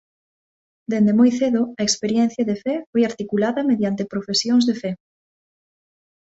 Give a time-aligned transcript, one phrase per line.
[0.91, 4.91] Dende moi cedo a experiencia de fe foi articulada mediante profesións de fe.